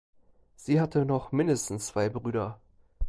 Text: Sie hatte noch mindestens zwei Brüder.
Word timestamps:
Sie 0.55 0.81
hatte 0.81 1.05
noch 1.05 1.31
mindestens 1.31 1.85
zwei 1.85 2.09
Brüder. 2.09 2.59